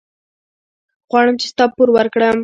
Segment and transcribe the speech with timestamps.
[1.11, 2.37] غواړم چې ستا پور ورکړم.